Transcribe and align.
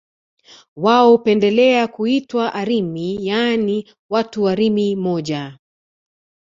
wao 0.75 1.11
hupendelea 1.11 1.87
kuitwa 1.87 2.53
Arimi 2.53 3.25
yaani 3.27 3.91
watu 4.09 4.43
wa 4.43 4.55
Rimi 4.55 4.95
moja 4.95 5.57